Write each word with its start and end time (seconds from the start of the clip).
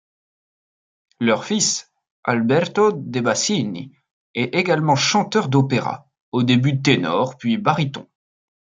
Leur 1.19 1.45
fils, 1.45 1.91
Alberto 2.23 2.91
De 2.91 3.19
Bassini, 3.19 3.95
est 4.33 4.55
également 4.55 4.95
chanteur 4.95 5.47
d'opéra, 5.47 6.09
au 6.31 6.41
début 6.41 6.81
ténor 6.81 7.37
puis 7.37 7.59
baryton. 7.59 8.07